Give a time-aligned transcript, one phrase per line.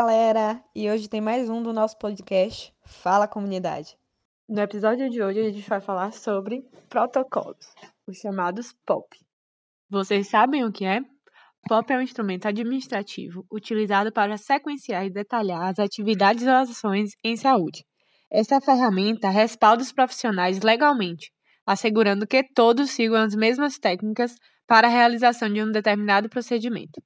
[0.00, 0.62] Galera!
[0.76, 3.98] E hoje tem mais um do nosso podcast Fala Comunidade.
[4.48, 7.66] No episódio de hoje a gente vai falar sobre protocolos,
[8.06, 9.18] os chamados POP.
[9.90, 11.00] Vocês sabem o que é?
[11.68, 17.36] POP é um instrumento administrativo utilizado para sequenciar e detalhar as atividades ou ações em
[17.36, 17.84] saúde.
[18.30, 21.32] Essa ferramenta respalda os profissionais legalmente,
[21.66, 27.02] assegurando que todos sigam as mesmas técnicas para a realização de um determinado procedimento.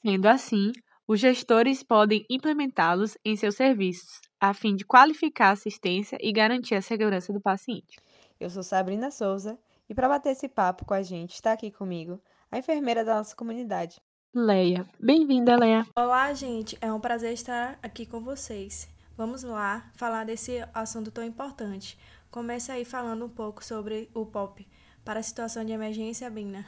[0.00, 0.70] Sendo assim,
[1.10, 6.76] os gestores podem implementá-los em seus serviços, a fim de qualificar a assistência e garantir
[6.76, 7.98] a segurança do paciente.
[8.38, 12.22] Eu sou Sabrina Souza e para bater esse papo com a gente está aqui comigo
[12.48, 13.96] a enfermeira da nossa comunidade.
[14.32, 14.88] Leia.
[15.00, 15.84] Bem-vinda, Leia.
[15.96, 16.78] Olá, gente.
[16.80, 18.88] É um prazer estar aqui com vocês.
[19.16, 21.98] Vamos lá falar desse assunto tão importante.
[22.30, 24.64] Comece aí falando um pouco sobre o POP
[25.04, 26.64] para a situação de emergência, Bina.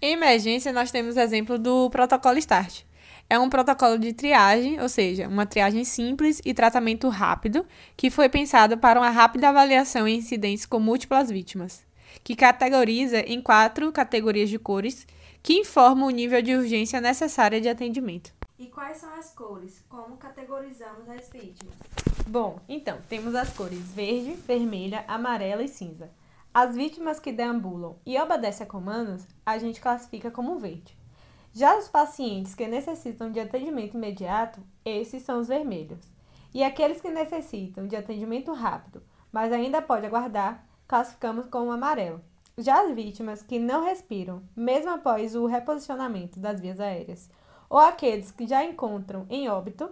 [0.00, 2.86] Em emergência, nós temos o exemplo do protocolo START
[3.28, 8.28] é um protocolo de triagem, ou seja, uma triagem simples e tratamento rápido, que foi
[8.28, 11.84] pensado para uma rápida avaliação em incidentes com múltiplas vítimas,
[12.22, 15.06] que categoriza em quatro categorias de cores
[15.42, 18.32] que informam o nível de urgência necessária de atendimento.
[18.58, 19.84] E quais são as cores?
[19.88, 21.74] Como categorizamos as vítimas?
[22.26, 26.10] Bom, então, temos as cores verde, vermelha, amarela e cinza.
[26.54, 30.96] As vítimas que deambulam e obedecem a comandos, a gente classifica como verde.
[31.56, 36.06] Já os pacientes que necessitam de atendimento imediato, esses são os vermelhos.
[36.52, 42.22] E aqueles que necessitam de atendimento rápido, mas ainda pode aguardar, classificamos como amarelo.
[42.58, 47.30] Já as vítimas que não respiram, mesmo após o reposicionamento das vias aéreas,
[47.70, 49.88] ou aqueles que já encontram em óbito,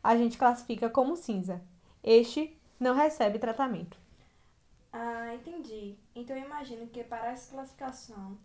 [0.00, 1.60] a gente classifica como cinza.
[2.00, 3.98] Este não recebe tratamento.
[4.92, 5.98] Ah, entendi.
[6.14, 8.38] Então eu imagino que para essa classificação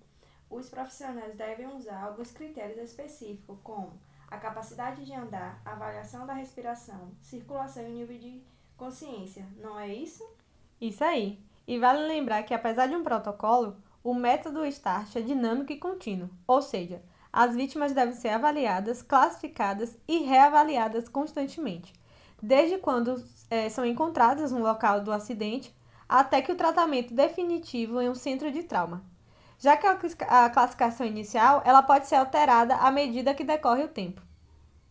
[0.53, 7.11] os profissionais devem usar alguns critérios específicos, como a capacidade de andar, avaliação da respiração,
[7.21, 8.41] circulação e nível de
[8.77, 10.27] consciência, não é isso?
[10.79, 11.39] Isso aí.
[11.67, 16.29] E vale lembrar que, apesar de um protocolo, o método START é dinâmico e contínuo,
[16.45, 17.01] ou seja,
[17.31, 21.93] as vítimas devem ser avaliadas, classificadas e reavaliadas constantemente,
[22.41, 25.73] desde quando é, são encontradas no local do acidente
[26.07, 29.12] até que o tratamento definitivo em um centro de trauma
[29.63, 34.21] já que a classificação inicial ela pode ser alterada à medida que decorre o tempo.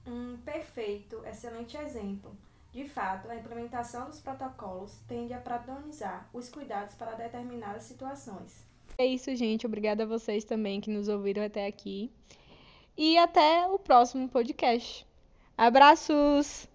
[0.06, 2.34] Um perfeito, excelente exemplo.
[2.72, 8.65] De fato, a implementação dos protocolos tende a padronizar os cuidados para determinadas situações.
[8.97, 9.66] É isso, gente.
[9.66, 12.10] Obrigada a vocês também que nos ouviram até aqui.
[12.97, 15.06] E até o próximo podcast.
[15.54, 16.66] Abraços!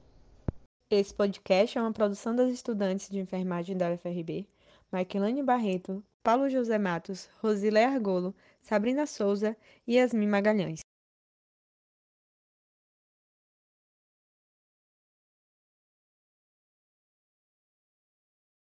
[0.91, 4.47] Esse podcast é uma produção das estudantes de enfermagem da UFRB,
[4.91, 9.55] Maquilane Barreto, Paulo José Matos, Rosilé Argolo, Sabrina Souza
[9.87, 10.86] e Yasmin Magalhães.